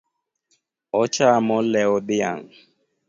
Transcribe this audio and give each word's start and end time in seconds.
Ochamo 1.01 1.57
lew 1.71 1.93
dhiang’ 2.07 2.43